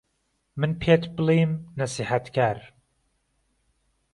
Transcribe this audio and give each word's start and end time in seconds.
من 0.59 0.71
پێت 0.81 1.03
بڵیم 1.15 1.51
نسيحهتکار 1.79 2.57